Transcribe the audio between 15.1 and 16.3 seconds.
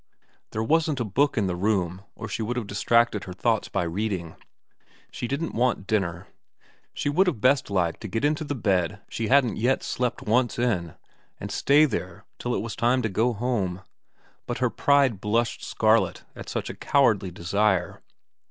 blushed scarlet